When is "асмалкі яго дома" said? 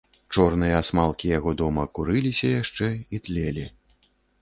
0.83-1.85